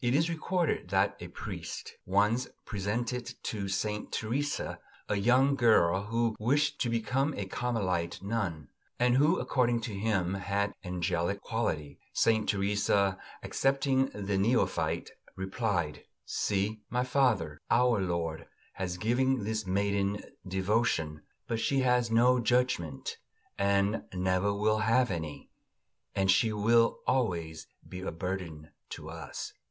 It 0.00 0.14
is 0.14 0.30
recorded 0.30 0.88
that 0.90 1.16
a 1.20 1.28
priest 1.28 1.94
once 2.06 2.48
presented 2.64 3.34
to 3.42 3.68
Saint 3.68 4.10
Teresa 4.12 4.78
a 5.08 5.16
young 5.16 5.54
girl 5.56 6.04
who 6.04 6.34
wished 6.38 6.80
to 6.82 6.88
become 6.88 7.34
a 7.34 7.44
Carmelite 7.44 8.22
nun, 8.22 8.68
and 8.98 9.16
who, 9.16 9.38
according 9.38 9.80
to 9.82 9.92
him, 9.94 10.34
had 10.34 10.72
angelic 10.84 11.40
qualities. 11.42 11.98
Saint 12.14 12.48
Teresa, 12.48 13.18
accepting 13.42 14.06
the 14.14 14.38
neophyte, 14.38 15.10
replied: 15.34 16.04
"See, 16.24 16.80
my 16.88 17.02
father, 17.02 17.58
our 17.68 18.00
Lord 18.00 18.46
has 18.74 18.96
given 18.98 19.44
this 19.44 19.66
maiden 19.66 20.22
devotion, 20.46 21.22
but 21.48 21.60
she 21.60 21.80
has 21.80 22.10
no 22.10 22.38
judgment, 22.38 23.18
and 23.58 24.04
never 24.14 24.54
will 24.54 24.78
have 24.78 25.10
any; 25.10 25.50
and 26.14 26.30
she 26.30 26.52
will 26.52 27.00
always 27.08 27.66
be 27.86 28.00
a 28.02 28.12
burden 28.12 28.70
to 28.90 29.10
us." 29.10 29.52